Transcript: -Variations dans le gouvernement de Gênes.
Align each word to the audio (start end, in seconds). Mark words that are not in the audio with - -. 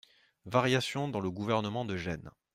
-Variations 0.55 1.09
dans 1.09 1.19
le 1.19 1.29
gouvernement 1.29 1.85
de 1.85 1.95
Gênes. 1.95 2.31